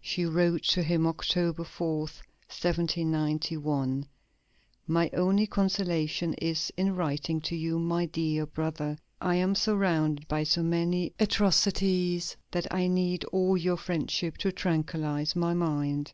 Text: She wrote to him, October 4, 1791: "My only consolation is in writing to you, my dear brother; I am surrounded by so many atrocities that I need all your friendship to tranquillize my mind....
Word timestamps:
She 0.00 0.24
wrote 0.24 0.62
to 0.66 0.84
him, 0.84 1.04
October 1.04 1.64
4, 1.64 1.98
1791: 2.02 4.06
"My 4.86 5.10
only 5.12 5.48
consolation 5.48 6.32
is 6.34 6.72
in 6.76 6.94
writing 6.94 7.40
to 7.40 7.56
you, 7.56 7.80
my 7.80 8.06
dear 8.06 8.46
brother; 8.46 8.96
I 9.20 9.34
am 9.34 9.56
surrounded 9.56 10.28
by 10.28 10.44
so 10.44 10.62
many 10.62 11.12
atrocities 11.18 12.36
that 12.52 12.72
I 12.72 12.86
need 12.86 13.24
all 13.32 13.56
your 13.56 13.76
friendship 13.76 14.38
to 14.38 14.52
tranquillize 14.52 15.34
my 15.34 15.54
mind.... 15.54 16.12